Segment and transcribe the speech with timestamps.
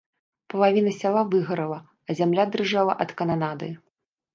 [0.53, 3.77] Палавіна сяла выгарала, а зямля дрыжэла ад кананады.